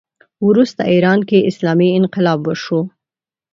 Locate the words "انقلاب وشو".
1.99-2.79